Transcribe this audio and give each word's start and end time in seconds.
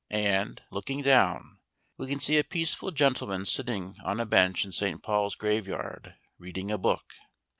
And, 0.09 0.63
looking 0.71 1.03
down, 1.03 1.59
we 1.95 2.07
can 2.07 2.19
see 2.19 2.39
a 2.39 2.43
peaceful 2.43 2.89
gentleman 2.89 3.45
sitting 3.45 3.97
on 4.03 4.19
a 4.19 4.25
bench 4.25 4.65
in 4.65 4.71
St. 4.71 5.03
Paul's 5.03 5.35
graveyard, 5.35 6.15
reading 6.39 6.71
a 6.71 6.79
book. 6.79 7.13